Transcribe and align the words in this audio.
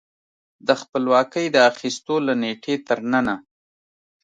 د 0.67 0.69
خپلواکۍ 0.81 1.45
د 1.51 1.57
اخیستو 1.71 2.15
له 2.27 2.33
نېټې 2.41 2.75
تر 2.87 2.99
ننه 3.11 3.35